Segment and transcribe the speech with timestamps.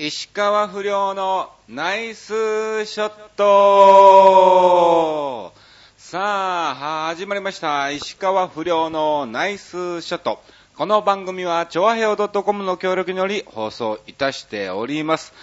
[0.00, 5.52] 石川不良のナイスショット
[5.96, 7.90] さあ、始まりました。
[7.90, 10.40] 石川不良のナイスショット。
[10.76, 15.34] この番組は、調和平和 .com の協力により放送いたしております。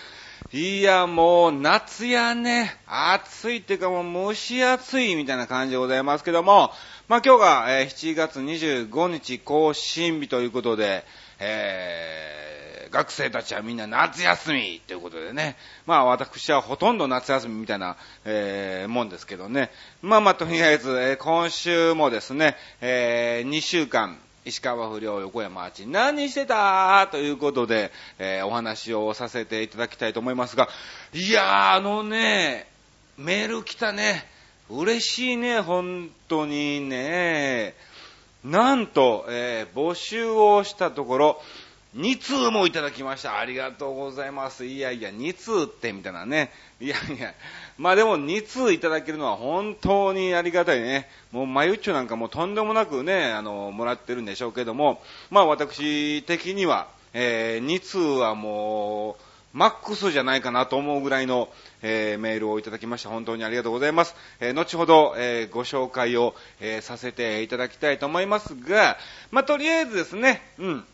[0.54, 2.77] いや、もう夏やね。
[2.87, 6.71] 暑いっていうかもう蒸し暑いみたいな感じでございますけども、
[7.09, 11.03] まあ今日が、え7月25日更新日ということで、
[11.39, 15.57] えー、学生たちはみんな夏休みということでね。
[15.86, 19.70] まあ私はほとんど夏休みみたいな、えー、もんですけどね。
[20.02, 30.70] まあまあとりあえず、えー今週もですね、えー、2週間、石川不良横山町何してたということで、えーお話をさせていただきたいと思いますが、
[31.12, 32.66] いやー、あのね、
[33.17, 34.25] メール来たね。
[34.70, 37.75] 嬉しいね、本当にね。
[38.45, 41.41] なんと、えー募集をしたところ、
[41.95, 43.40] 2通もいただきました。
[43.40, 44.66] ありがとうございます。
[44.66, 46.52] いやいや、2通って、みたいなね。
[46.81, 47.34] いやいや、
[47.77, 51.09] まあでも2通いただけるのは本当にありがたいね。
[51.31, 59.16] もう、まゆっちょなんかもうとんでもなくね、あの、もらってるんでしょうけども、まあ私的には、え2通はも
[59.53, 61.47] う、マックスじゃないかなと思うぐらいの、
[61.81, 63.09] えーメールをいただきました。
[63.09, 64.16] 本当にありがとうございます。
[64.41, 68.97] えー後ほど、えーご紹介を、えーさせていただきたいと思いますが、
[69.31, 70.86] まあ、とりあえずですね、うん。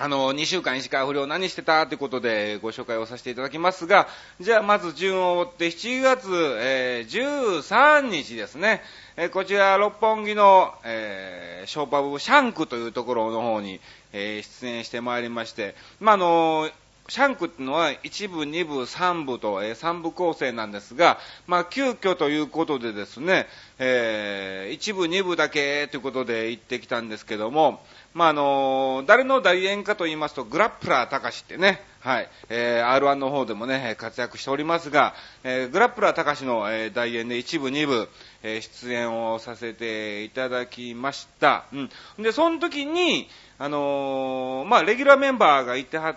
[0.00, 1.84] あの、2週間石川不良何してた？
[1.88, 4.06] ということでご紹介をさせていただきますが、
[4.40, 6.28] じゃあまず順を追って7月、
[6.60, 8.80] えー13日ですね、
[9.16, 13.80] えーこちら六本木の、えーショーパブシャンクというところの方に、
[14.12, 16.70] えー出演してまいりまして、まあ、あの
[17.08, 21.18] シャンクっていうのは1部、2部、3部と、えー3部構成なんですが、
[21.48, 23.48] まあ、急遽ということでですね、
[23.80, 27.82] え1部、2部だけということで行ってきたんですけども、
[28.14, 35.14] まあ、あの誰の代演かと言いますと、グラップラー高しってね、はい、えー R1 の方でもね、活躍しておりますが、
[35.44, 38.08] えーグラップラー高しの、えー代演で一部、二部、
[38.42, 41.64] えー出演をさせていただきました。
[41.72, 41.90] うん。
[42.22, 46.16] で、その時に、あのーまあ、レギュラーメンバーがいてはっ、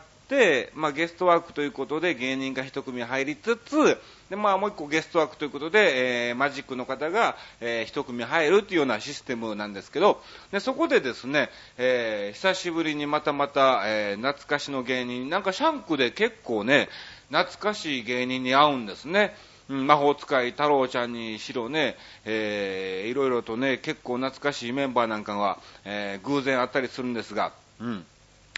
[0.75, 3.97] まあ、ゲストワークということで芸人が一組入りつつ、
[4.30, 10.22] で、まあ、もう一個ゲストワークということで、えーマジックの方が、えー一組入るっていうようなシステムなんですけど、
[10.52, 16.88] で、そこでですね、えー久しぶりにまたまた、えー懐かしの芸人、なんかシャンクで結構ね、
[17.30, 19.36] 懐かしい芸人に会うんですね。
[19.68, 28.06] 魔法使い太郎ちゃんにしろね、えーいろいろとね、結構懐かしいメンバーなんかが、えー偶然あったりするんですが、うん。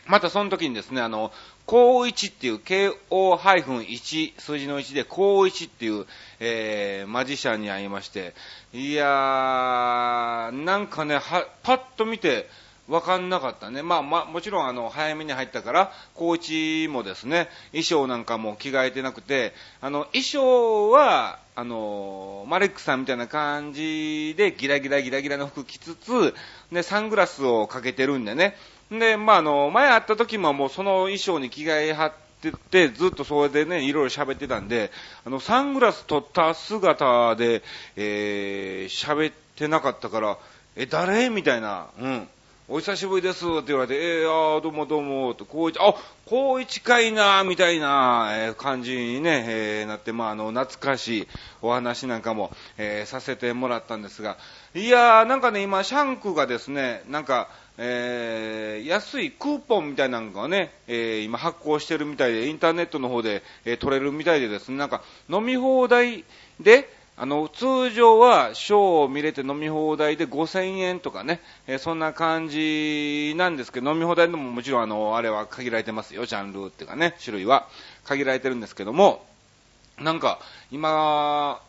[0.06, 1.32] またその時にですね、あの、
[1.66, 6.06] 高一っていう、KO-1 数字の1で高一っていう、
[6.40, 8.34] えー、マジシャンに会いまして、
[8.74, 12.50] いやー、なんかね、は、パッと見て、
[12.90, 13.82] わかんなかったね。
[13.82, 26.34] まあまあ、もちろんあの、早めに入ったから、高一もですね、衣装なんかも着替えてなくて、あの、衣装は、あの、マレックさんみたいな感じで、ギラギラギラギラの服着つつ、
[26.72, 28.58] で、サングラスをかけてるんでね。
[28.90, 34.92] で、まあ、あの、前会った時ももうその衣装に着替えはってて、ずっとそれでね、いろいろ喋ってたんで、
[35.26, 37.62] あの、サングラス取った姿で、
[37.96, 40.38] えー、喋ってなかったから、
[40.76, 41.30] え、誰？
[41.30, 42.28] みたいな、うん。
[42.70, 51.28] お久しぶりですって言われて、えー、あーどうもどうも、と、高一、あ、高一かいな、みたいな、え感じにね、えーなって、まあ、あの、懐かしい
[51.62, 54.38] お話なんかも、えーさせてもらったんですが、
[54.76, 66.24] いやー、なんかね、今、シャンクがですね、なんか、えー安いクーポンみたいなのがね、えー今発行してるみたいで、インターネットの方で、えー取れるみたいでですね、なんか、飲み放題
[66.62, 77.68] で、あの、通常はショーを見れて飲み放題で5000円とかね、えーそんな感じなんですけど、飲み放題でももちろんあの、あれは限られてますよ、ジャンルっていうかね、種類は。
[78.04, 79.26] 限られてるんですけども、
[80.00, 80.40] なんか、
[80.72, 81.62] 今、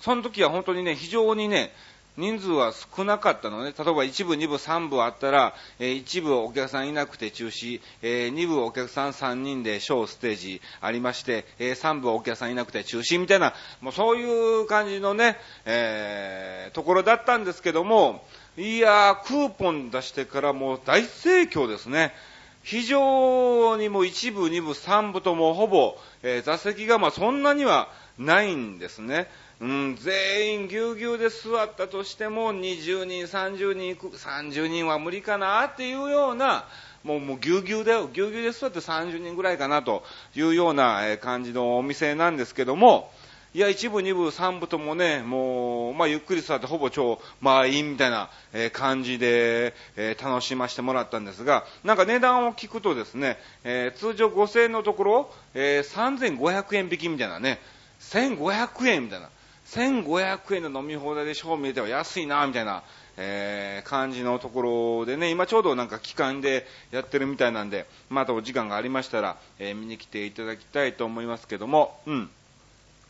[0.00, 1.72] その時は本当にね、非常にね、
[2.16, 3.74] 人数は少なかったのね。
[3.76, 18.24] 例えば1部、2部、3部あったら、えー1部お客さんいなくて中止、えー2部お客さん3人でショーステージありまして、えー3部お客さんいなくて中止みたいな、もうそういう感じのね、えーところだったんですけども、
[18.56, 22.14] いやー、クーポン出してからもう大盛況ですね。
[22.62, 29.28] 非常にもう1部、2部、3部ともほぼ、えー座席がまあそんなにはないんですね。
[29.60, 36.66] うん、全員ぎゅうぎゅうで座ったとしても20人、30人いく、30人は無理かなっていうような、
[37.04, 40.02] もうもうぎゅうぎゅうだよ、ぎゅうぎゅうで座って30人ぐらいかなと
[40.34, 43.12] いうような感じのお店なんですけども、
[43.54, 48.28] いや、一部、二部、三部ともね、もう、まあ、ゆっくり座ってほぼ超満員みたいな、
[48.72, 49.74] 感じで、
[50.20, 57.60] 楽しませてもらったんですが、なんか値段を聞くとですね、えー、通常5000円のところ、え3500円引きみたいなね、
[58.00, 59.30] 1500円みたいな、
[59.66, 62.82] 1500円の飲み放題で賞味では安いな、みたいな、
[63.16, 72.30] えー、感じのところでね、今ちょうどなんか期間でやってるみたいなんで、またお時間がありましたら、えー、見に来ていただきたいと思いますけども、うん。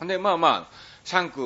[0.01, 1.39] で、まあまあ、シャンク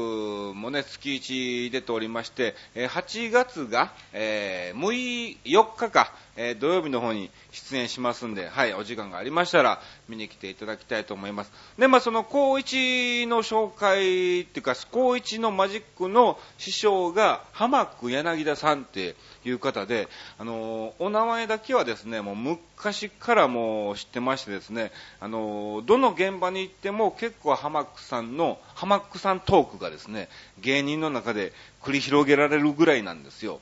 [0.55, 11.51] もね、月1出ておりまして、8月が、えー、6、4日か、えー、土曜日の方に出演しますんで、はい、お時間がありましたら、見に来ていただきたいと思います。
[11.77, 20.07] で、まあ、その、高一の紹介っていうか、高一のマジックの師匠が、浜区柳田さんっていう方で、
[20.37, 30.29] あの、お名前だけはですね、もう昔からもう知ってましてですね、あの、どの現場に行っても結構浜区さんの、浜区さんトークがですね、
[30.61, 31.51] 芸人の中で
[31.81, 33.59] 繰り広げられるぐらいなんですよ。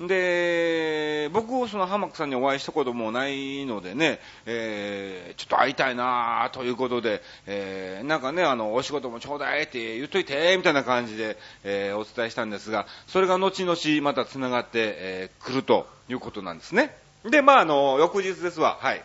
[0.00, 16.96] で、僕を、その浜木さんにお会いしたこともないのでね、えー、ちょっと会いたいなということで、えー、なんかね、あの、お仕事もちょうだいって言っといて、みたいな感じで、えー、お伝えしたんですが、それが後々また繋がって、えー、来るということなんですね。
[17.24, 19.02] で、まあ、あの、翌日ですわ、はい。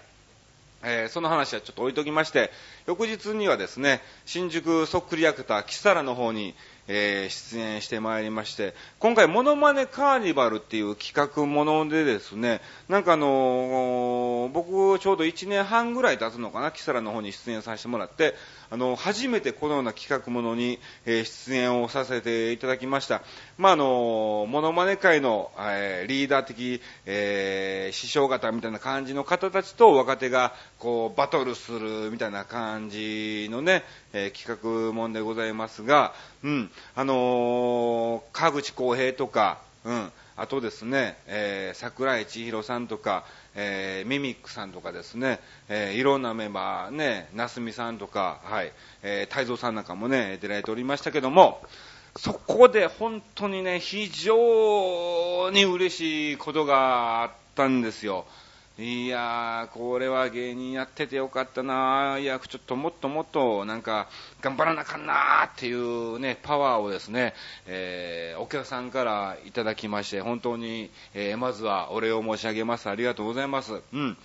[0.83, 2.51] えー、その話はちょっと置いときまして、
[2.85, 6.53] 翌日にはですね、新宿そっくり役者、キサラの方に、
[6.87, 18.35] えー、出演してまいりまして、今回、モノマネカーニバルっていう企画ものでですね、なんかあのー、僕、ちょうど1年半ぐらい経つのかな、キサラの方に出演させてもらって、
[18.73, 23.21] あの、初めてこのような企画ものに、え、出演をさせていただきました。
[23.59, 43.23] まあ、あの、モノマネ界の、え、リーダー的、えー、師匠方みたいな感じの方たちと若手が、こう、バトルするみたいな感じのね、えー、企画もんでございますが、うん、あのー、川口浩平とか、うん、あとですね、えー、桜井千尋さんとか、
[43.55, 45.39] えー、ミミックさんとかですね、
[45.69, 48.71] えー、いろんなメンバーね、なすみさんとか、はい、
[49.03, 51.61] えー、太蔵さんなんかもね、出られておりましたけども、
[52.15, 58.25] そこで本当にね、非常に嬉しいことがあったんですよ。
[58.79, 64.09] いやー、これは芸人やっててよかったなー、いや、ちょっともっともっとなんか
[64.41, 67.35] 頑張らなあかんなーっていうね、パワーをですね、
[67.67, 72.89] えー、お客さんからいただきまして、本当に、えー、まずはお礼を申し上げます。
[72.89, 73.79] ありがとうございます。
[73.93, 74.17] うん。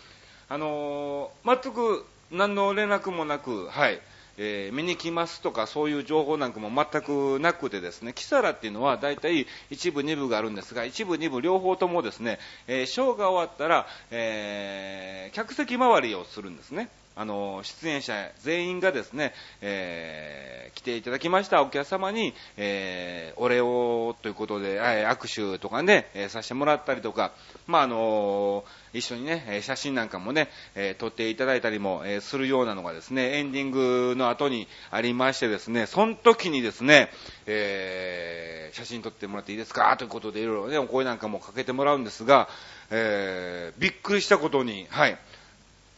[0.48, 4.00] あのー、全く何の連絡もなく、はい。
[4.38, 12.38] えー、見に来ますとかそういう情報なんかも全くなくてですね、キサラっていうのは大体一部、二部があるんですが、一部、二部両方ともですね、
[12.68, 16.88] えー、ショーが終わったら、えー、客席回りをするんですね。
[17.18, 21.62] あの、出演者全員がですね、えー、来ていただきました。
[21.62, 27.32] お客様に、えー、お礼をということで、握手とかね、えー、させてもらったりとか、
[27.66, 37.10] まあ、あの一緒にね、写真なんかもね、え撮っていただいたりも、えするようなのがですね、エンディングの後にありましてですね、その時にですね、
[37.46, 39.96] え写真撮ってもらっていいですか？
[39.96, 42.48] ということでいろいろね、お声なんかもかけてもらうんですが、
[42.90, 45.18] えびっくりしたことに、はい、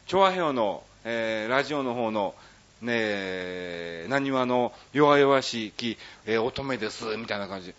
[0.06, 2.34] 調和表のえー、ラジオの方の、
[2.82, 7.74] ね、何話の弱々しき、えー、乙女です、みたいな感じで。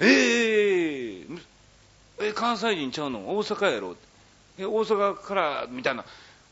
[0.00, 1.40] えー、
[2.20, 3.36] えー、関西人ちゃうの？
[3.36, 3.96] 大阪やろ？
[4.58, 6.04] え大阪から、みたいな。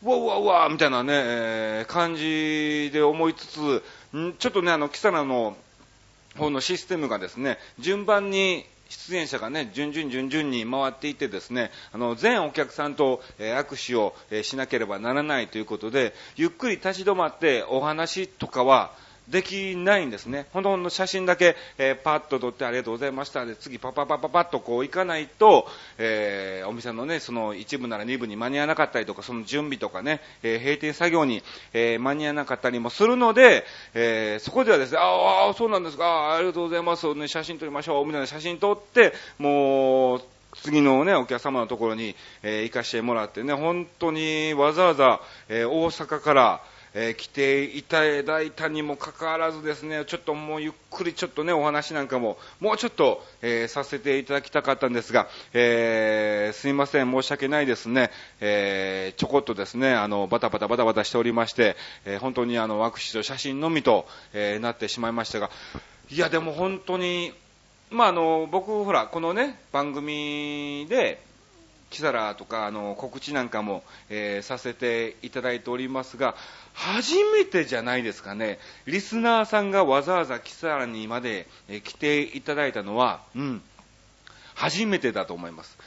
[0.02, 3.82] うわうわうわみたいなね、えー、感じで思いつつ、
[4.38, 5.56] ちょっとね、あの、キサラの
[6.36, 18.92] 方のシステムがですね、順番に出演者がね、順々順々に回っていてですね、あの、全お客さんと、えー、握手を、えー、しなければならないということで、ゆっくり立ち止まってお話とかは、
[19.28, 20.46] できないんですね。
[20.52, 23.44] ほんとの写真だけ、えー、パッと撮ってありがとうございました。
[23.44, 25.66] で、次パパパパパッとこう行かないと、
[25.98, 31.42] えー、お店のね、その一部なら二部に間に合わなかったりとか、その準備とかね、えー、閉店作業に、
[31.72, 33.64] え、間に合わなかったりもするので、
[33.94, 40.22] え、そこではですね、ああ、そうなんですか、ありがとうございます、ね、写真撮りましょう、みたいな写真撮って、もう、
[40.62, 46.62] 次のね、お客様のところに、え、行かしてもらってね、本当にわざわざ、え、大阪から、
[46.98, 58.10] えー、来ていただいたにもかかわらずですね、ちょっともうゆっくりちょっとね、お話なんかも、もうちょっと、えー、させていただきたかったんですが、えー、すいません、申し訳ないですね、
[58.40, 61.76] えちょこっとですね、あの、バタバタバタバタしておりまして、
[62.06, 65.50] え本当にあの、握手と写真のみと、えなってしまいましたが、
[66.10, 67.34] いや、でも本当に、
[67.90, 71.20] まあ、あの、僕、ほら、このね、番組で、
[71.90, 76.34] キサラとか、あの、告知なんかも、えー、させていただいておりますが、
[76.74, 78.58] 初めてじゃないですかね。
[78.86, 83.62] リスナーさんがわざわざキサラにまで、えー、来ていただいたのは、うん、
[84.54, 85.78] 初めてだと思います。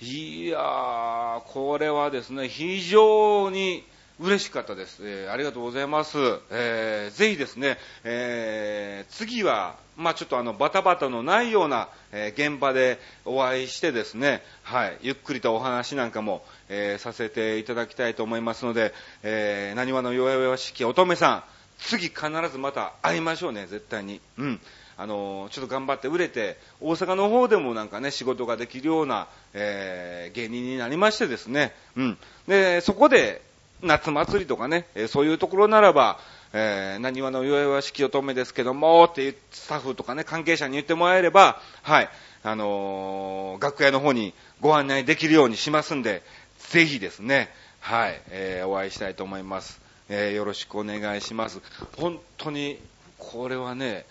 [0.00, 3.84] いやー、これはですね、非常に、
[4.18, 5.00] 嬉しかったです。
[5.02, 6.16] えー、ありがとうございます。
[6.50, 21.44] えー、ぜひですね、えー、次は、まあちょっとあの、バタバタのないような、えー、現場でお会いしてですね、はい、ゆっくりとお話なんかも、えー、させていただきたいと思いますので、えー、何話の弱々しき乙女さん、
[21.78, 24.22] 次必ずまた会いましょうね、絶対に。
[24.38, 24.60] うん。
[24.98, 32.18] あのちょっと頑張って売れて、大阪の方でもなんかね、仕事ができるような、えー、芸人になりましてですね、うん。
[32.48, 33.42] で、そこで、
[33.82, 36.18] 夏祭りとかね、えそういうところならば、
[36.52, 42.08] えー、何話の弱々しき乙女ですけども、っていうスタッフとかね、関係者に言ってもらえれば、はい、
[42.42, 46.22] あのー、楽屋の方にご案内できるようにしますんで、
[46.58, 49.80] ぜひですね、はい、えー、お会いしたいと思います。
[50.08, 51.60] えー、よろしくお願いします。
[51.96, 52.80] 本当に、
[53.18, 54.06] これはね、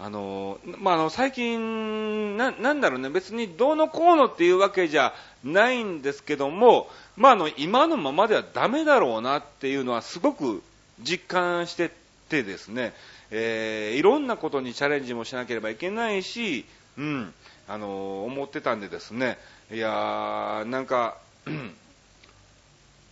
[0.00, 5.12] あの、まあ、あの、最近、な、なんだろうね、別にどうのこうのっていうわけじゃ
[5.42, 10.62] ないんですけども、まあ、あの、今のままではダメだろうなっていうのはすごく
[11.00, 11.90] 実感して
[12.28, 12.92] てですね、
[13.30, 16.64] えー、いろんなことにチャレンジもしなければいけないし、
[16.96, 17.34] うん、
[17.66, 19.36] あの、思ってたんでですね、
[19.72, 21.18] いやー、なんか、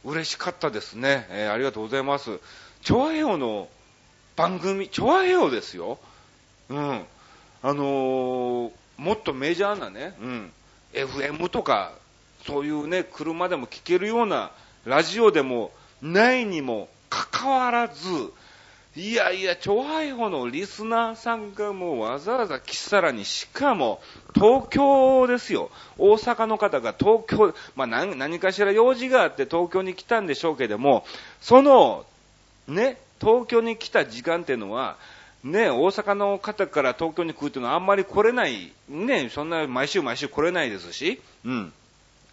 [0.05, 2.39] 嬉しかったですね、えー、ありがとうございます。
[2.83, 3.69] チョアヘオの
[4.37, 5.99] 番組、チョアヘオですよ。
[6.69, 7.05] うん。
[7.63, 10.53] あのー、もっとメジャーなね、うん。
[10.93, 11.93] FM とか、
[12.47, 14.53] そういうね、車でも聴けるような
[14.85, 18.09] ラジオでもないにもかかわらず、
[18.97, 24.01] いやいや、超配報のリスナーさんがもうわざわざ来さらに、しかも
[24.35, 25.71] 東京ですよ。
[25.99, 31.05] 大阪の方が東京、まあ何何かしら用事があって東京に来たんでしょうけども、
[31.43, 32.07] その、
[32.69, 34.97] ね、東京に来た時間っていうのは、
[35.47, 41.73] ね、大阪の方から東京に来るっていうのはあんまり来れない、ね、そんな毎週毎週来れないですし、うん。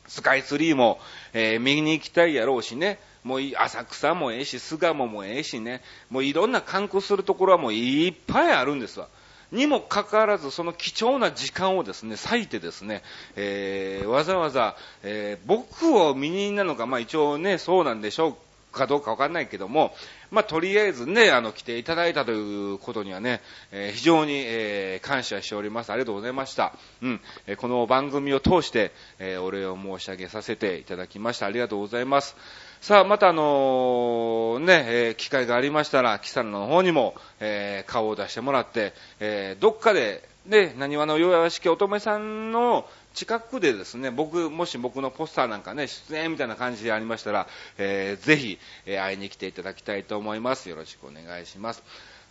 [0.08, 1.00] スカイツリーも、
[1.32, 9.08] えー、右に行きたいやろうしね、もう浅草もええし、巣鴨もええしね、もういろんな観光するところはもういっぱいあるんですわ。
[9.51, 13.03] にもかかわらず、その貴重な時間をですね、割いてですね、
[13.36, 18.36] えー、わざわざ、えー、僕を見になのか、まあ一応ね、そうなんでしょう。
[18.74, 19.94] かどうかわかんないけども、
[20.32, 25.92] まあ、とりあえずね、あの、来ていただいたということにはね、えー、非常に、えー、感謝しております。
[25.92, 26.74] ありがとうございました。
[27.01, 27.22] うん。
[27.48, 31.46] えー、この番組を通して、えお礼を申し上げさせていただきました。
[31.46, 32.36] ありがとうございます。
[32.82, 50.70] さあ、またあのね、え機会がありましたら、キサラの方にも、え顔を出してもらって、えどっかで、ね、何話の弱々しき乙女さんの近くでですね、僕、もし僕のポスターなんかね、出演みたいな感じでありましたら、えー、ぜひ、えー、会いに来ていただきたいと思います。
[50.70, 51.84] よろしくお願いします。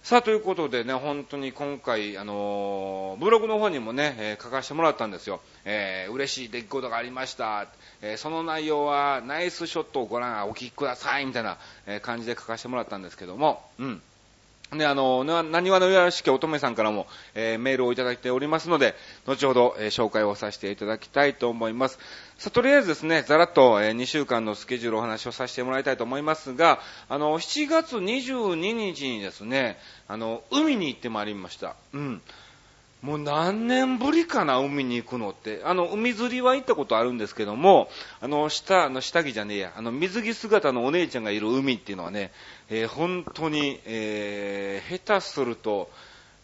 [0.03, 5.41] さあ、ということでね、本当に今回、あのー、ブログの方にもね、えー、書かせてもらったんですよ。
[5.65, 7.69] えー、嬉しい出来事がありました。
[8.01, 14.03] えその内容は、ナイスショットをご覧、お聞きください、みたいな、え感じで書かせてもらったんですけども、うん。
[14.77, 18.95] ね、あの、なにわのよしき乙女さんからも、えー、メールをいただいておりますので、
[19.27, 21.99] 後ほど、えー、紹介をさせていただきたいと思います。
[22.39, 31.77] さ、とりあえずですね、ざらっと、えー、2週間のスケジュールをお話をさせてもらいたいと思いますが、あの、7月22日にですね、あの、海に行ってまいりました。
[31.93, 32.23] うん。
[33.03, 35.61] もう何年ぶりかな、海に行くのって。
[35.65, 37.91] あの、海釣りは行ったことあるんですけども、
[38.21, 42.31] あの、下、あの、下着じゃねえや、あの、水着姿のお姉ちゃんがいる海っていうのはね、
[42.71, 45.91] えー、本当に、えー、下手すると、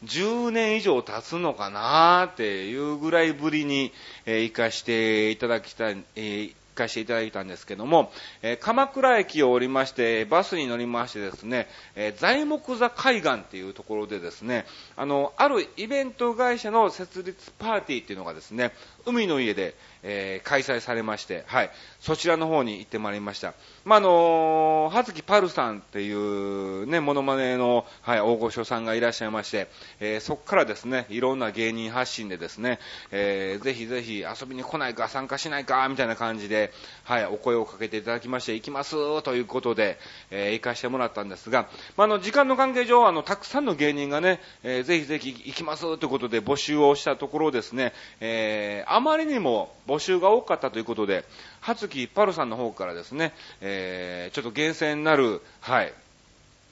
[0.05, 3.93] 10年以上経つのかなっていうぐらいぶりに、
[4.27, 8.11] えー、行かしていただきたい、えー、かせていただいたんですけども、
[8.42, 14.66] えー、鎌倉駅を降りまして、バスに乗りましてですね、えー、材木座海岸っていうところでですね、
[14.97, 18.73] あの、あるイベント会社の設立パーティーっていうのがですね、
[19.04, 21.70] 海の家で、えー、開催されまして、はい、
[22.00, 23.54] そちらの方に行ってまいりました。
[23.85, 29.68] まあ、あのー、はずきパルさんっていうね、モノマネの、はい、大御所さんがいらっしゃいまして、
[30.00, 32.78] えー、そこからですね、いろんな芸人発信でですね、
[33.11, 36.68] えー、ぜひぜひ遊びに来ないか、参加しないか、みたいな感じで、
[37.05, 39.99] はい、お声をかけていただきまして、行きますということで、
[40.31, 51.25] えー、行かしてもらったんですが、ま、あの、時間の関係上、あの、たくさんの芸人がね、えー、ぜひぜひ行きますということで募集をしたところですね、えー、あまりにも募集が多かったということで、
[51.61, 55.93] はつきパルさんの方からですね、えー、ちょっと厳選なる、はい、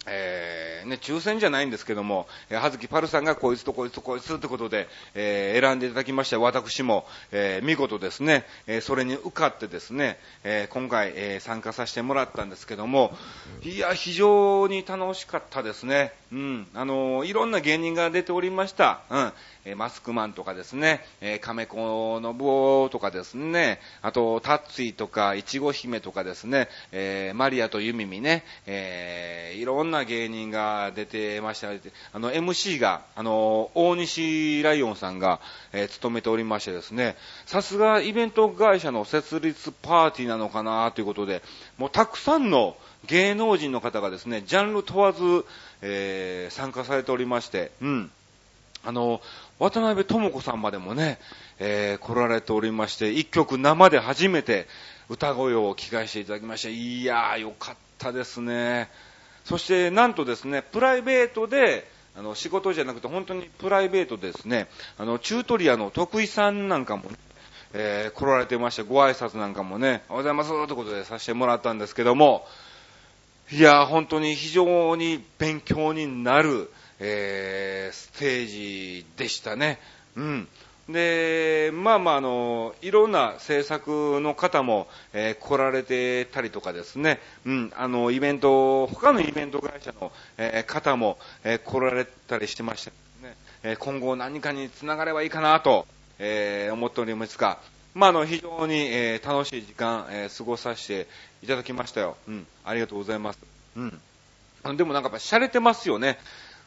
[0.06, 13.16] えー、ね、抽選じゃないんですけども、え、はずきパルさんがこいつとこいつとこいつってことで、えー、選んでいただきまして、私も、えー、見事ですね、え、それに受かってですね、え、今回、え、参加させてもらったんですけども、
[13.62, 16.12] いや、非常に楽しかったですね。
[16.32, 19.00] うん、あの、いろんな芸人が出ておりました。
[19.10, 19.32] うん、
[19.64, 31.68] えマスクマンとかですね、え亀子の坊とかですね、あと、タッツィとか、いちご姫とかですね、えマリアとユミミね、えいろんな芸人が出てました。
[32.12, 35.40] あの、MC が、あの、大西ライオンさんが、
[35.72, 37.16] え務めておりましてですね、
[37.46, 41.42] さすがイベント会社の設立パーティーなのかなということで、
[41.78, 45.44] もうたくさんの芸能人の方がですね、ジャンル問わず、
[45.82, 48.10] えー、参加されておりまして、うん。
[48.84, 49.20] あの、
[49.58, 51.18] 渡辺智子さんまでもね、
[51.58, 54.68] えー、来られておりまして、一曲生で初めて
[55.08, 58.90] 歌声を聞かせていただきまして、いやー、よかったですね。
[59.44, 67.04] そして、なんとですね、プライベートで、あの、仕事じゃなくて、本当にプライベートですね、あの、チュートリアの徳井さんなんかも、
[67.72, 72.46] えー、来られてまして、ご挨拶なんかもね、おはようございますということでさせてもらったんですけども、
[73.52, 79.78] いや、本当に非常に勉強になる、えー、ステージでしたね。
[80.16, 80.48] うん。
[80.88, 92.90] で、まあまあ、あの、いろんな制作の方も、えー、来られてたりとかですね、うん、あの、イベント、他のイベント会社の、えー、方も、えー、来られたりしてました
[93.26, 95.86] ね、え今後何かにつながればいいかなと、
[96.18, 97.58] え思っておりますが、
[97.96, 101.08] まあ、あの、非常に、え楽しい時間、え過ごさせて
[101.42, 102.18] いただきましたよ。
[102.28, 103.38] うん、ありがとうございます。
[103.74, 104.76] うん。
[104.76, 106.18] でもなんかやっぱ洒落てますよね。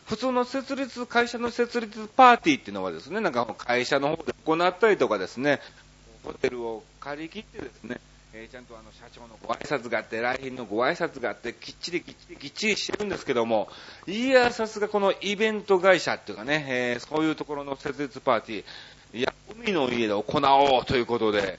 [0.07, 5.61] 普通の設立、会社の設立パーティーっていうのはですね、なんか会社の方で行ったりとかですね、
[6.23, 8.01] ホテルを借り切ってですね、
[8.33, 13.69] えー、ちゃんとあの社長のご挨拶があって、来賓のご挨拶があって、きっちりきっちりきっちりしてるんですけども、
[14.07, 18.63] いや、さすがこのイベント会社っていうかね、えー、そういうところの設立パーティー、
[19.11, 21.57] いや、海の家で行おうということで、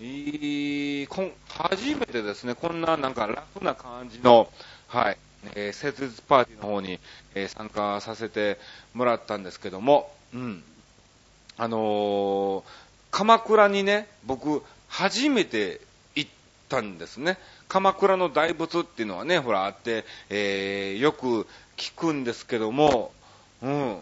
[0.00, 4.48] いこん初めてですね、こんななんか楽な感じの、
[4.86, 5.16] はい、
[5.56, 7.00] えー、設立パーティーの方に、
[7.34, 8.56] えー、参加させて
[8.94, 10.62] もらったんですけども、うん。
[11.58, 12.62] あのー、
[13.10, 15.80] 鎌倉にね、僕、初めて
[16.14, 16.30] 行っ
[16.68, 17.36] たんですね。
[17.66, 23.12] 鎌倉の大仏っていうのはね、ほら、あって、えー、よく聞くんですけども、
[23.60, 23.98] うん。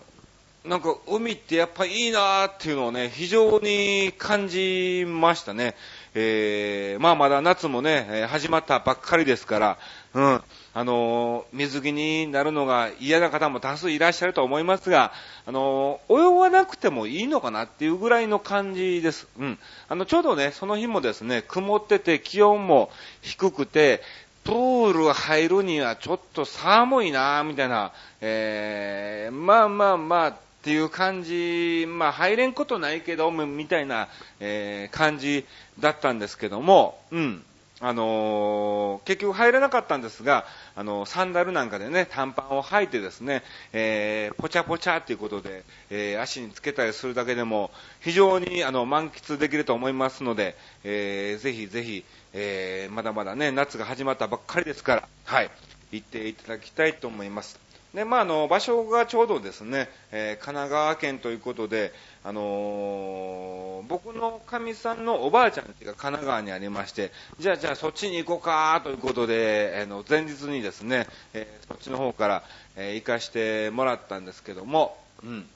[0.64, 5.74] なんか海ってやっぱいいなーっていうのをね、非常に感じましたね。
[6.14, 9.78] えー、まあまだ夏もね、始まったばっかりですから、
[10.12, 10.42] うん。
[10.74, 15.12] あの、水着になるのが嫌な方も多数いらっしゃると思いますが、
[15.46, 19.28] あの、泳がなくてもいいのかなっていうぐらいの感じです。
[19.38, 19.58] うん。
[19.88, 22.90] あの、ちょうどね、その日もですね、曇ってて気温も
[23.22, 24.02] 低くて、
[24.44, 34.08] プール入るにはちょっと寒いなみたいな、えー、まあまあまあ、っていう感じ、まあ入れんことないけど、みたいな、
[34.40, 35.46] えー、感じ
[35.78, 37.42] だったんですけども、うん。
[37.82, 40.44] あのー、結局入れなかったんですが、
[40.76, 43.42] あのー、サンダルなんかでね、短パンを履いてですね、
[43.72, 47.70] えー、ポチャポチャっていうことで、えー、足につけたりするだけでも、
[48.00, 55.50] 非常に、あの、満喫できると思いますので、えー、ぜひぜひ、えー、まだまだね、夏が始まったばっかりですから、はい、
[55.90, 57.69] 行っていただきたいと思います。
[57.94, 72.42] で、まあ、の、場所がちょうどですね、えー、神奈川県ということで、あのー、僕のかみさんのおばあちゃんが神奈川にありまして、じゃあじゃあそっちに行こうかということで、あの、前日にですね、えー、そっちの方から、
[72.76, 75.48] え、行かしてもらったんですけども、うん。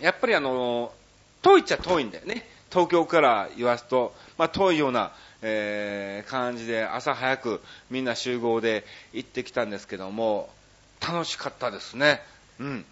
[0.00, 0.92] やっぱりあの
[1.42, 2.46] 遠いっちゃ遠いんだよね。
[2.70, 10.50] 東京から言わすと、まあ、遠いような、えー、感じで朝早くみんな集合で行ってきたんですけども、
[11.00, 12.22] 楽しかったですね。
[12.60, 12.84] うん。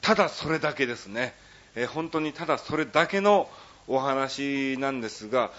[0.00, 1.34] ただそれだけですね。
[1.74, 3.48] えー、本当にただそれだけの
[3.88, 5.50] お話なんですが、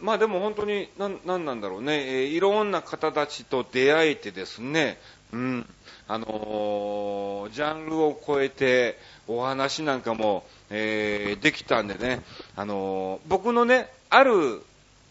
[0.00, 4.98] まあでも本当に、な、なんなんだろうね、えー、いろんな方たちと出会えてですね、
[5.32, 5.66] うん、
[6.08, 12.22] あのー、ジャンルを超えてお話なんかも、えー、できたんでね、
[12.54, 14.62] あの僕のね、ある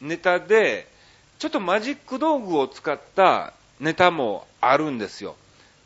[0.01, 0.87] ネタで、
[1.37, 5.35] ちょっとマジック道具を使ったネタもあるんですよ。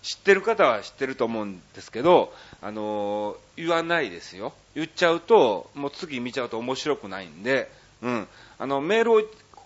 [0.02, 4.54] 知ってる方は知ってると思うんですけど、あのー、言わないですよ。
[4.76, 7.70] 言っちゃうと、もう次見ちゃうと面白くないんで、
[8.02, 8.28] うん。
[8.58, 9.24] あの、メールを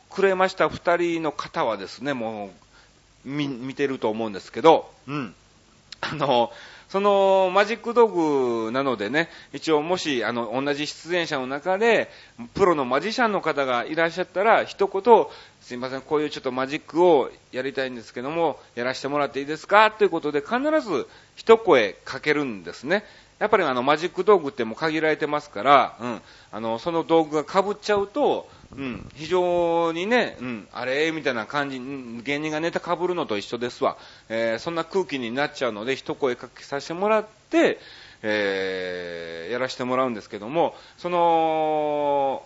[0.09, 2.51] くれました2人の方はですね、も
[3.25, 5.35] う、見、見てると思うんですけど、うん。
[6.01, 6.51] あの、
[6.93, 12.07] そのマジック道具なのでね、一応もし、あの、同じ出演者の中で、
[12.53, 15.25] プロのマジシャンの方がいらっしゃったら、一言、
[15.59, 19.89] すいません、こういうちょっとマジックをやりたいんですけども、やらせてもらっていいですか？
[19.89, 23.03] ということで、必ず一声かけるんですね。
[23.39, 31.79] やっぱりあの、マジック道具っても限られてますから、うん、あの、その道具が被っちゃうと、うん、非常にね、うん、あれみたいな感じ、
[32.23, 33.97] 芸人がネタ被るのと一緒ですわ。
[34.29, 37.79] えー、そんな空気になっちゃうので、一声かけさせてもらって、
[38.23, 42.43] えー、やらせてもらうんですけども、その、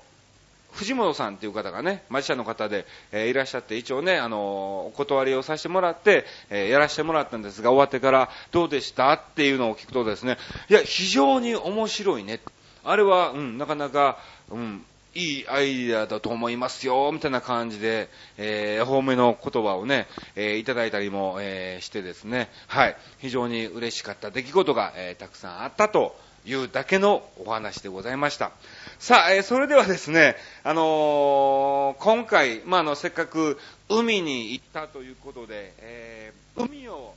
[0.74, 10.38] 藤本さんっていう方がね、マジシャンの方で、えー、いらっしゃって、一応ね、あのー、お断りをさせてもらって、えー、やらせてもらったんですが、終わってからどうでしたっていうのを聞くとですね、
[10.70, 12.40] いや、非常に面白いね。
[12.84, 14.86] あれは、うん、なかなか、うん、
[15.18, 28.52] いいアイディアだと思いますよ、みたいな感じで、えー、褒めの言葉をね、えー、いただいたりも、えー、してですね、はい、非常に嬉しかった出来事が、えー、たくさんあったというだけのお話でございました。
[29.00, 33.58] さあ、えー、それではですね、あのー、今回、まあ、あの、せっかく
[33.90, 37.16] 海に行ったということで、えー、海を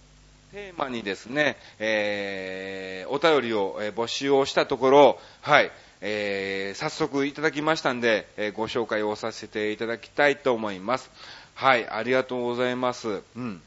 [0.52, 5.70] テーマにですね、えー、お便りを、えー、募集をしたところ、はい、
[6.02, 11.10] えー、早速いただきましたんで、えー、ご紹介をさせていただきたいと思います。
[11.54, 13.22] はい、ありがとうございます。
[13.36, 13.60] うん。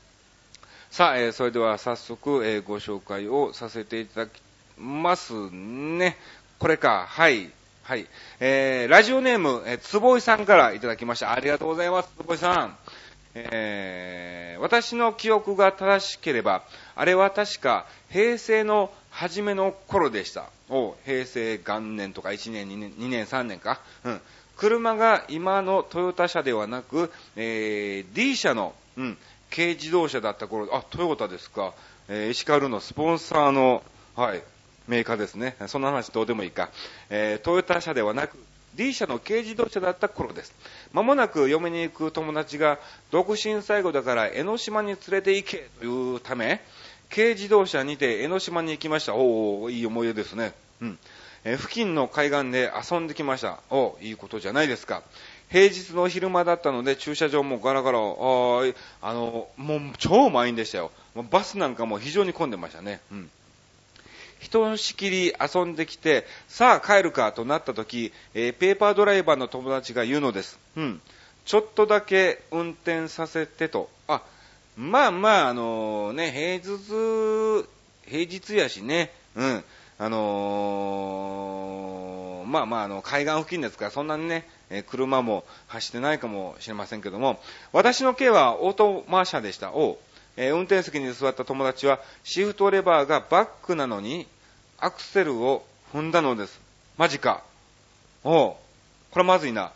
[0.89, 4.41] さあ、えー、それでは早速、えー、ご紹介をさせていただき
[4.77, 6.17] ますね。
[6.59, 7.51] これか、はい。
[7.83, 8.07] はい。
[8.39, 11.33] えー、ラジオネーム、えー、つぼいさんからいただきました。
[11.33, 12.77] ありがとうございます、つぼいさん。
[13.35, 16.63] えー、私の記憶が正しければ、
[16.95, 20.49] あれは確か平成の初めの頃でした。
[20.69, 23.79] お平成元年とか1年2年、2年3年か。
[24.03, 24.21] うん。
[24.55, 29.17] 車が今のトヨタ車ではなく、えー、D 社の、うん、
[29.49, 31.73] 軽自動車だった頃、あ、トヨタですか。
[32.07, 33.83] えー、石川ルのスポンサーの、
[34.15, 34.43] はい、
[34.87, 35.55] メーカーですね。
[35.67, 36.69] そんな話どうでもいいか。
[37.09, 38.37] えー、トヨタ車ではなく、
[38.75, 40.53] D 社の軽自動車だった頃です。
[40.91, 42.79] まもなく嫁に行く友達が、
[43.11, 46.61] 独身最後だから江ノ島に連れて行けというため、
[47.13, 49.15] 軽自動車にて江ノ島に行きました。
[49.15, 50.53] おおいい思い出ですね。
[50.81, 50.99] うん。
[51.45, 53.59] え付近の海岸で遊んできました。
[53.69, 55.03] おいいことじゃないですか。
[55.49, 60.91] 平日の昼間だったので駐車場もガラガラ、ああの、もう超満員でしたよ。
[61.29, 63.01] バスなんかも非常に混んでましたね。
[63.11, 63.29] うん。
[64.43, 70.59] ひとしきり遊んできて、さあ帰るかとなった時、えー、ペーパードライバーの友達が言うのです。
[70.75, 71.01] うん。
[71.45, 73.89] ちょっとだけ運転させてと。
[74.05, 74.21] あ、
[74.75, 77.65] まあまあ、あのね、平日、
[78.05, 79.63] 平日やしね、うん、
[79.97, 87.39] あのー、まあまあ、あの、海岸付近ですから、そんなにね、え車も走ってないかもしれませんけども、
[87.71, 89.71] 私の軽はオートマ車でした。
[89.71, 89.99] お
[90.35, 94.27] え、運転席に座った友達は、シフトレバーがバックなのに、
[94.83, 96.59] アクセルを踏んだのです。
[96.97, 97.41] マジか。
[98.25, 98.53] おう、
[99.11, 99.71] これまずいな。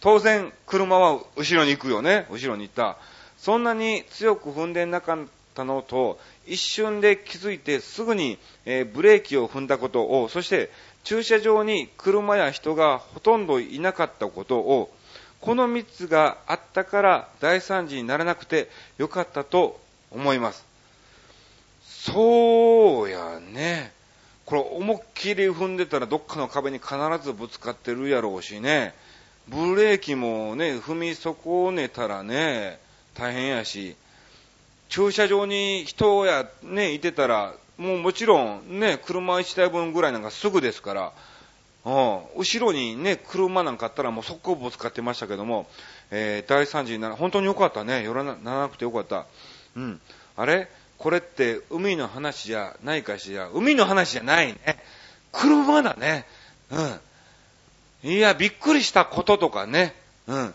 [0.00, 2.26] 当然、車は後ろに行くよね。
[2.30, 2.96] 後ろに行った。
[3.36, 5.18] そんなに強く踏んでなかっ
[5.56, 10.70] たのと、一瞬で気づいてすぐに、えー、ブレーキを踏んだことを、そして
[11.02, 14.94] 駐車場に車や人がほとんどいなかったことを、
[15.40, 19.80] この3つがあったから大惨事にならなくてよかったと
[20.12, 20.64] 思います。
[21.82, 23.92] そうやね。
[24.46, 28.94] これ思いっきり踏んでたらどっかの壁に必ずぶつかってるやろうしね。
[29.48, 32.78] ブレーキもね、踏み損ねたらね、
[33.14, 33.96] 大変やし、
[34.88, 41.12] 駐車場に人やね、いてたら、もうもちろんね、車1台分ぐらいなんかすぐですから、
[41.84, 45.66] うん、後ろにね、車なんかあったらもう速攻ぶつかってましたけども、
[46.10, 48.02] えー、大惨事になら、本当によかったね。
[48.02, 49.26] 寄らならなくてよかった。
[49.76, 50.00] うん。
[50.36, 53.48] あれこれって海の話じゃないかしら。
[53.52, 54.82] 海の話じゃないね。
[55.32, 56.26] 車だね。
[56.70, 58.10] うん。
[58.10, 59.94] いや、びっくりしたこととかね。
[60.26, 60.54] うん。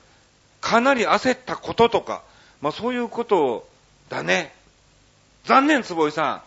[0.61, 2.23] かなり焦ったこととか。
[2.61, 3.67] まあそういうこと
[4.09, 4.53] だね。
[5.45, 6.43] 残念、坪井さ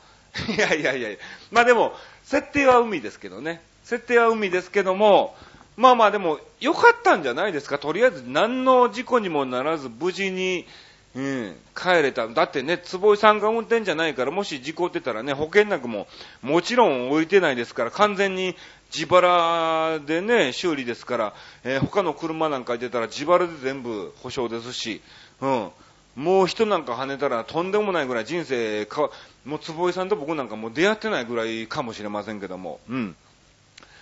[0.47, 0.53] ん。
[0.53, 1.11] いやいやいや。
[1.51, 3.63] まあでも、設定は海ですけどね。
[3.85, 5.37] 設定は海ですけども、
[5.77, 7.79] まあまあでも、良かったんじゃないですか。
[7.79, 10.67] とりあえず何の事故にもならず無事に、
[11.15, 12.27] うん、帰れた。
[12.27, 16.07] だってね、坪井さんが運転じゃないから、もし事故ってたらね、保険なくも
[16.41, 18.57] もちろん置いてないですから、完全に
[18.95, 25.03] 自腹でね、修理ですから、えー、他の車なんか出たら自腹で全部保証ですし、
[25.41, 25.71] うん。
[26.15, 29.11] もう人なんか跳ねたらとんでもないぐらい人生か、
[29.45, 33.17] もう坪井さんと僕なんかもう出会ってないぐらいかもしれませんけども、うん。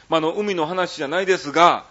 [0.09, 1.87] まあ、の、海の話じゃないですが、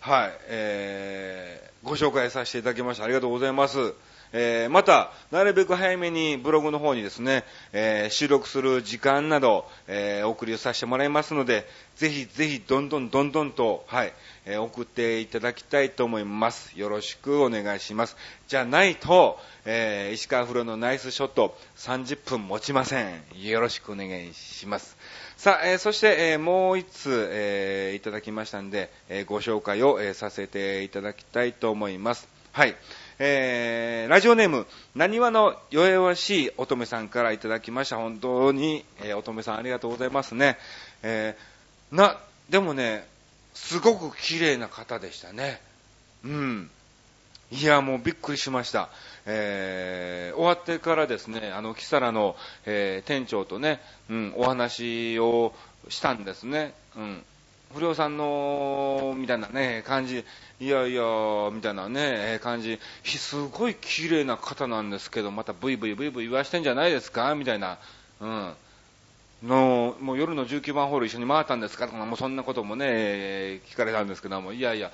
[0.00, 3.04] はい、えー、ご紹介させていただきました。
[3.04, 3.94] ありがとうございます。
[4.32, 11.66] えー、また、なるべく早めにブログの方にですね、えー、収録する時間など、えー、送りをさせてもらいますので、
[11.96, 14.12] ぜひぜひどんどんどんどんと、はい、
[14.46, 16.72] え、送っていただきたいと思います。
[16.78, 18.16] よろしくお願いします。
[18.48, 23.22] じゃないと、え、石川風呂のナイスショット30分持ちません。
[23.36, 24.96] よろしくお願いします。
[25.36, 32.28] さあ、えー、そして、えー、もう一つ、えー、いただきましたんで、えご紹介を、えさせていただきたいと思います。
[32.52, 32.76] はい。
[33.18, 37.96] えー、ラジオネーム、なにわの弱々しい乙女さんからいただきました。
[37.96, 40.58] 本当に、えー、乙女さんありがとうございますね。
[41.02, 43.06] えー、な、でもね、
[43.54, 45.60] すごく綺麗な方でしたね。
[46.24, 46.70] うん。
[47.50, 48.88] いや、もうびっくりしました。
[49.26, 55.54] えー、終わってからですね、あの、キサラの、えー、店長とね、うん、お話を
[55.88, 56.72] したんですね。
[56.96, 57.24] うん。
[57.74, 60.24] 不良さんの、みたいなね、感じ、
[60.60, 61.02] いやいや、
[61.52, 67.34] みたいなね、感じ、すごい綺麗な方なんですけど、またブイブイブイブイ言わしてんじゃないですか？
[67.34, 67.78] みたいな、
[68.20, 68.52] うん。
[69.44, 74.92] の、もう夜の19番ホール一緒に回ったんですかとか、もうそんなこともね、聞かれたんですけども、いやいや、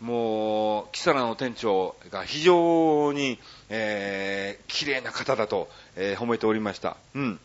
[0.00, 3.38] もう、キサラの店長が非常に、
[3.68, 6.96] えー、綺麗な方だと、えー、褒めておりました。
[7.14, 7.40] うん。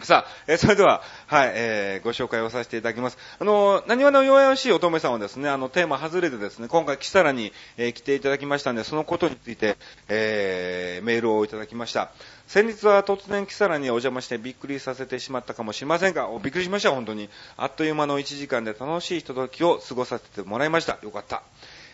[0.00, 3.18] さあ、えー、それでは、はい、えー、ご紹介をさせていただきます。
[3.40, 9.76] あの、何話の弱々しい乙女さんはですね、あの、テーマ外れてですね、今回、キサラに、えー、来ていただきましたんで、そのことについて、
[10.08, 12.12] えー、メールをいただきました。
[12.46, 17.28] 先日は突然キサラにお邪魔してびっくりさせてしまったかもしれませんが、びっくりしました、本当に。
[17.56, 20.98] あっという間の1時間で楽しいひとときを過ごさせてもらいました。
[21.02, 21.42] よかった。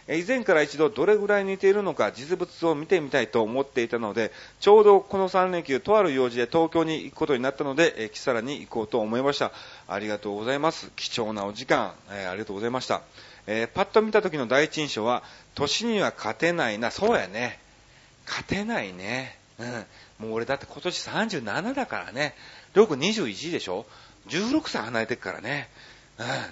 [0.08, 9.52] 以前から一度どれぐらい似ているのか実物を見てみたいと思っていたので、ちょうどこの3連休、とある用事で東京に行くことになったので、えキサラに行こうと思いました。
[9.88, 10.90] ありがとうございます。
[10.96, 13.00] 貴重なお時間、えー、ありがとうございました。
[13.46, 15.22] えー、パッと見た時の第一印象は、
[15.54, 17.58] 年には勝てないな、そうやね。
[18.26, 19.38] 勝てないね。
[19.58, 20.26] うん。
[20.26, 22.34] もう俺だって今年37だからね。
[22.74, 23.86] りょうくん21でしょ
[24.28, 25.68] ?16 歳離れてるからね。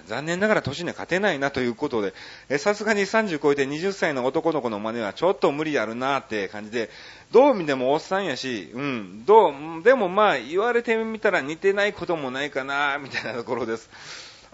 [0.07, 6.89] 残念ながら年には勝てないなということで、さすがに30超えて20歳の男の子の真似はちょっと無理あるなって感じで、
[7.31, 13.89] どう見てもおっさんやし、うん、どう、でもまあ言われてみたら似てないこともないかな、みたいなところです。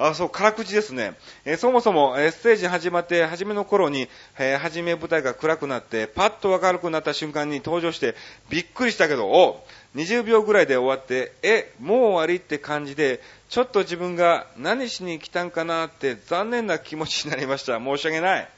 [0.01, 1.15] あ、そう、辛口ですね。
[1.43, 8.15] えー、そもそも、えー、ステージ始まって、初めの頃に、えー、初め舞台が暗くなって、パッと明るくなった瞬間に登場して、
[8.49, 9.61] びっくりしたけど、お
[9.95, 17.77] 20秒ぐらいで終わって、え、もう終わりって感じで、ちょっと自分が何しに来たんかなって残念な気持ちになりました。
[17.81, 18.49] 申し訳ない。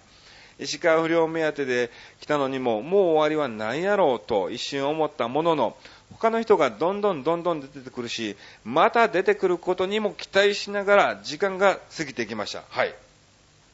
[0.60, 1.90] 石川不良目当てで
[2.20, 5.78] 来たのにも、もう終わりはないやろうと一瞬思ったものの、
[6.12, 12.64] 他の人がどんどんどんどん出てくるし、また出てくることにも期待しながら時間が過ぎていきました。
[12.70, 12.94] はい。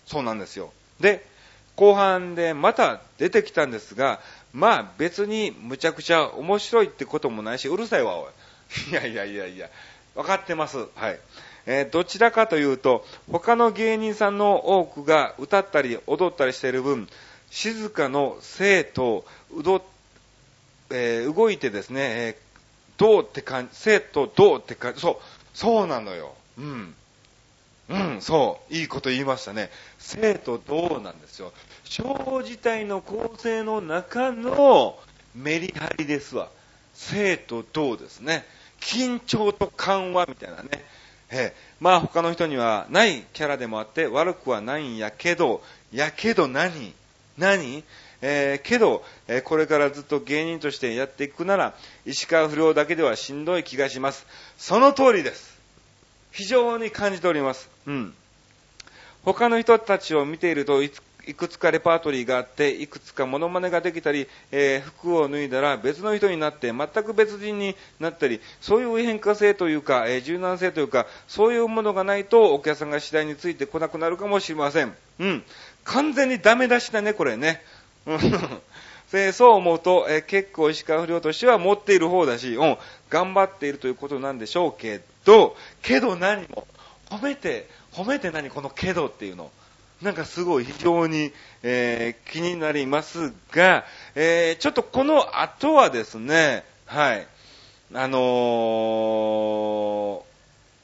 [0.05, 0.71] そうなんですよ。
[0.99, 1.25] で、
[1.75, 4.19] 後半でまた出てきたんですが、
[4.53, 8.29] まあ別にむちゃくちゃ面白いってこともないし、うるさいわ、おい。
[8.91, 9.69] いやいやいやいや。
[10.15, 10.77] 分かってます。
[10.95, 11.19] はい。
[11.67, 17.07] えー、どちらかというと、他の芸人さんの多くが歌ったり踊ったりしている分、
[17.51, 19.85] 静かの生と、うど、
[20.89, 25.17] えー、動いてですね、えー、どうって感じ、生とどうって感じ、そう、
[25.53, 26.33] そうなのよ。
[26.57, 26.95] うん。
[27.89, 29.69] うん、そう、いいこと言いましたね。
[29.97, 31.53] 生とどうなんですよ。
[31.85, 34.99] 小自体の構成の中の
[35.33, 36.49] メリハリですわ。
[36.93, 38.45] 生とどうですね。
[38.81, 40.69] 緊張と緩和みたいなね。
[41.29, 46.93] えー、まあ他の人にはないキャラでもあって悪くはないんやけど、やけど何？
[47.37, 47.83] 何？
[48.21, 54.25] えー、けど、えー、これからずっと芸人としてやっていくなら、石川不良だけではしんどい気がします。
[54.57, 55.56] その通りです。
[56.37, 57.67] 非常に感じております。
[57.87, 58.13] うん。
[59.25, 60.91] 他の人たちを見ているとい
[61.33, 74.93] くつかレパートリーがあって、いくつかモノマネができたり、えー、服を脱いだら別の人になって、全く別人になったり、そういう変化性というか、えー、柔軟性というか、そういうものがないと、お客さんが次第についてこなくなるかもしれません。
[75.17, 75.43] うん。
[75.85, 77.63] 完全にダメ出しだね、これね。
[79.31, 82.77] そう思うと、え、結構石川不良としては持っている方だし、うん、
[83.09, 86.67] 頑張っているということなんでしょうけど、けど何も、
[87.09, 89.51] 褒めて、褒めて何このけどっていうの。
[90.01, 91.31] なんかすごい非常に、
[91.63, 97.25] えー、気になりますが、えー、ちょっとこの後はですね、はい、
[97.93, 98.19] あの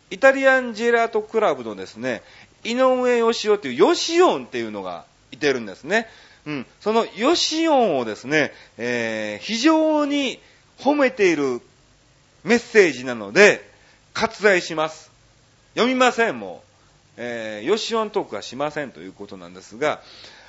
[0.09, 2.23] ー、イタリアンジェラートクラブのですね、
[2.63, 6.07] 井上義雄っていうヨシオンっていうのがいてるんですね。
[6.45, 6.65] うん。
[6.82, 10.39] そのヨシオンをですね、えー、非常に
[10.79, 11.62] 褒めている
[12.43, 13.69] メッセージなので、
[14.13, 15.12] 割愛します。
[15.75, 16.73] 読みません、もう。
[17.15, 20.01] えー、ヨシオントークはしませんということなんですが、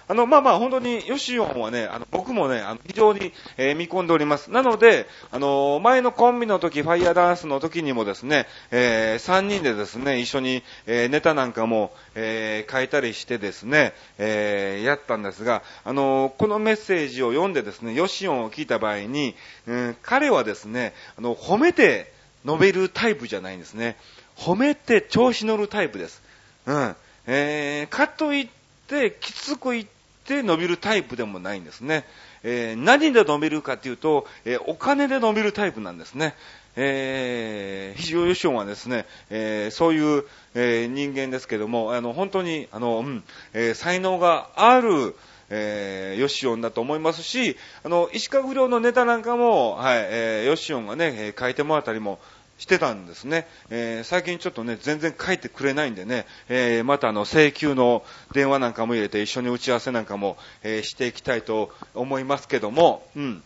[0.06, 4.50] あの、まあまあ、本当に、ヨシオンはね、あの、僕もね、あの、非常に、えー見込んでおります。
[4.50, 19.34] なので、あの、前のコンビの時、ファイヤーダンスの時にもですね、えー、3人でですね、一緒に、えーネタなんかも、えー書いたりしてですね、えーやったんですが、あの、このメッセージを読んでですね、ヨシオンを聞いた場合に、
[19.66, 22.12] うん、彼はですね、あの、褒めて
[22.44, 23.96] 述べるタイプじゃないんですね。
[24.36, 26.22] 褒めて調子乗るタイプです。
[26.66, 26.96] うん。
[27.26, 28.48] えー、かといっ
[28.86, 29.93] て、きつく言って
[30.26, 32.04] 伸びるタイプでもないんですね。
[32.42, 36.34] えー、何で伸びるかというと、えーお金で伸びるタイプなんですね。
[36.76, 45.14] えー、非常ヨシオンはですね、えーそういう、えー人間ですけども、あの、本当に、あの、うん、えー才能がある、
[45.50, 52.18] えーヨシオンだと思いますし、あの、石川不良のネタなんかも、はい、えーヨシオンがね、えー書いてもらったりも
[52.58, 53.46] してたんですね。
[53.70, 63.42] えー最近ちょっとね、全然書いてくれないんでね、えーまたあの、請求の電話なんかも入れて一緒に打ち合わせなんかも、えーしていきたいと思いますけども、うん。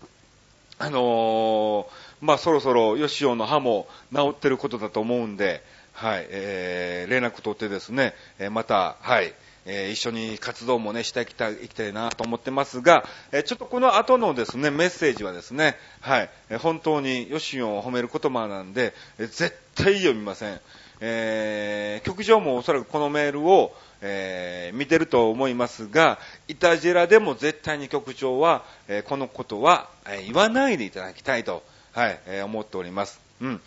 [0.80, 1.88] あの
[2.20, 9.32] まあそろそろ吉尾の歯も治ってることだと思うんで、はい、えー連絡取ってですね、えまた、はい、
[9.70, 20.60] えー一緒に活動もね、していきたい、きたいなと思ってますが、えーちょっとこの後のですね、メッセージはですね、はい、えー本当に吉尾を褒める言葉なんで、え絶対読みません。
[21.00, 33.20] えー局長もおそらくこのメールを、えー見てると思いますが、イタジェラでも絶対に局長は、えーこのことは、え言わないでいただきたいと、はい、え思っております。
[33.40, 33.60] うん。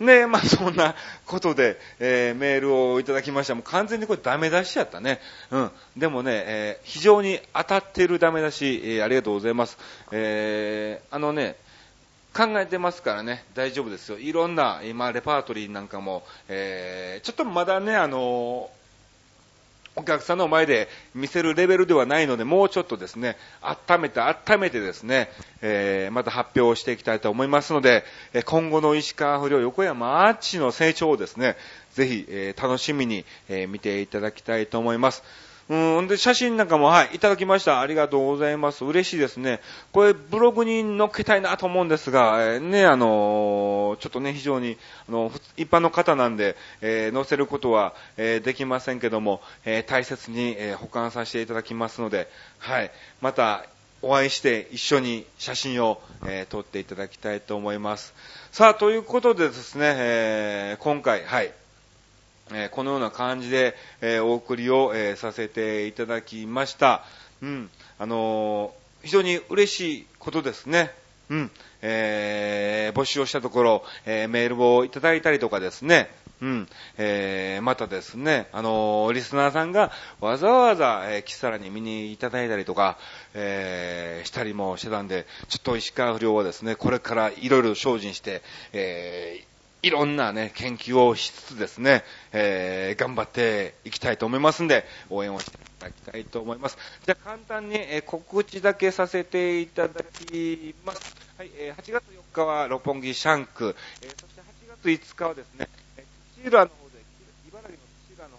[0.00, 0.94] ねまあそんな
[1.26, 3.54] ことで、えーメールをいただきました。
[3.54, 5.20] もう完全にこれダメ出しやったね。
[5.50, 5.70] うん。
[5.96, 9.76] でもね、えー非常に当たってるダメ出し、えーありがとうございます。
[10.12, 11.56] えーあのね、
[12.36, 14.18] 考えてますからね、大丈夫ですよ。
[14.18, 18.70] いろんな、今、レパートリーなんかも、えーちょっとまだね、あの
[19.98, 25.28] お客さんの前で見せるレベルではないので、もうちょっとですね、温めて温めてですね、
[25.60, 28.04] えーまた発表をしていきたいと思いますので、
[28.46, 31.56] 今後の石川不良横山アーチの成長をですね、
[31.94, 35.22] ぜひ、えー楽しみに、えー見ていただきたいと思います。
[35.68, 37.80] うん、で、写真なんかも、はい、いただきました。
[37.80, 38.86] ありがとうございます。
[38.86, 39.60] 嬉しいですね。
[39.92, 44.78] これ、ブログに載っけたいなと思うんですが、えーね、あのーちょっとね、非常に、
[45.08, 53.64] あの、一般の方なんで、えー載せることは、えできませんけども、え大切に、え保管させていただきますので、はい、また、
[54.00, 58.14] お会いして一緒に写真を、えー撮っていただきたいと思います。
[58.52, 61.52] さあ、ということでですね、えー今回、はい、
[62.52, 67.04] えこのような感じで、えお送りを、えさせていただきました。
[67.42, 67.70] うん。
[67.98, 70.90] あの非常に嬉しいことですね。
[71.30, 71.50] うん。
[71.82, 76.10] えー募集をしたところ、えーメールをいただいたりとかですね。
[76.40, 76.68] うん。
[76.96, 82.98] えーまたですね、あのーリスナーさんがわざわざ、えーキサラに見にいただいたりとか、
[83.34, 89.47] えーしたりもしてたんで、ちょっと石川不良はですね、これからいろいろ精進して、えー
[89.82, 96.76] いろんなね、研究をしつつですね、えー頑張っていきたいと思いますんで、応援をしていただきたいと思います。
[97.06, 101.14] じゃあ簡単に、えー告知だけさせていただきます。
[101.36, 104.44] はい、えー8月4日は六本木シャンク、えーそして8
[104.82, 106.87] 月5日はですね、えー土浦の方で、茨城の土浦の方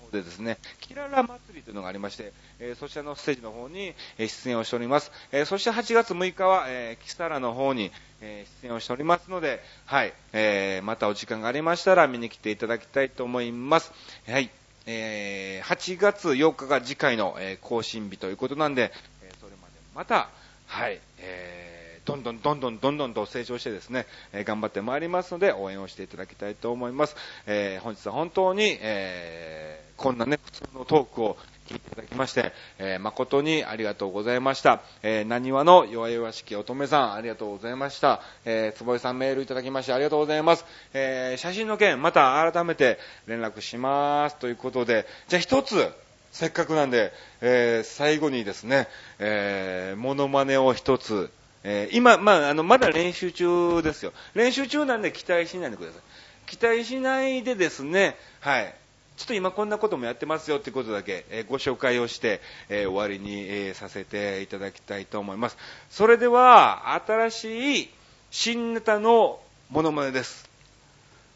[0.10, 5.12] でですね、キララ祭りというのがありまして、えそちらのステージの方に、え出演をしております。
[5.32, 7.92] えそして8月6日は、えー、キサラの方に、
[8.22, 13.92] え出演をしておりますので、はい、えーまたお時間がありましたら見に来ていただきたいと思います。
[14.28, 14.50] はい。
[14.86, 18.92] えー8月8日が次回の、え更新日ということなんで、
[19.24, 20.30] えそれまでまた、
[20.68, 27.16] はい、えーどんどんどんどんどんどんと成長してですね、え頑張ってまいりますので、応援をしていただきたいと思います。
[27.46, 34.82] え本日は本当に、えこんなね、普通のトークを聞いていただきまして、えー誠にありがとうございました。
[35.04, 38.22] えー、何話の弱々しき乙女さん、ありがとうございました。
[38.46, 40.66] えー、つぼさんメールいただきましてありがとうございます。
[40.94, 44.38] えー、写真の件、また改めて連絡します。
[44.38, 45.92] ということで、じゃあ一つ、
[46.32, 48.88] せっかくなんで、えー、最後にですね、
[49.20, 51.30] えー、モノマネを一つ、
[51.64, 54.14] えー今、まあ、あの、まだ練習中ですよ。
[54.34, 56.02] 練習中なんで期待しないでください。
[56.46, 58.74] 期待しないでですね、はい。
[59.18, 65.58] ちょっと今こんなこともやってますよってことだけ、えーご紹介をして、えー終わりに、えーさせていただきたいと思います。
[65.90, 67.90] それでは、新しい
[68.32, 70.50] 新ネタのモノマネです。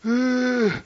[0.05, 0.83] えー、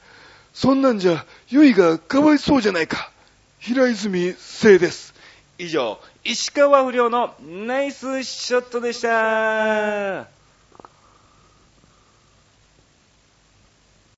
[0.54, 3.12] そんなんじゃ、ゆいがかわいそうじゃないか。
[3.60, 5.14] 平泉聖です。
[5.60, 10.37] 以上、石川不良のナイスショットでした。